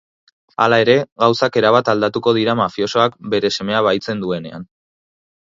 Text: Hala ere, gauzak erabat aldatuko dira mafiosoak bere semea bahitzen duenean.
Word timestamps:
Hala 0.63 0.77
ere, 0.83 0.95
gauzak 1.23 1.59
erabat 1.61 1.91
aldatuko 1.93 2.33
dira 2.39 2.57
mafiosoak 2.61 3.19
bere 3.35 3.53
semea 3.59 3.85
bahitzen 3.91 4.27
duenean. 4.27 4.69